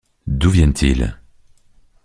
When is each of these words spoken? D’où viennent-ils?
D’où 0.25 0.49
viennent-ils? 0.49 1.19